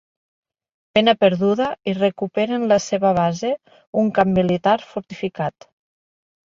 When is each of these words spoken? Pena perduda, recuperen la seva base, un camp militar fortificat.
Pena 0.97 1.13
perduda, 1.23 1.67
recuperen 1.99 2.65
la 2.73 2.81
seva 2.89 3.13
base, 3.21 3.55
un 4.05 4.13
camp 4.19 4.35
militar 4.41 4.77
fortificat. 4.93 5.71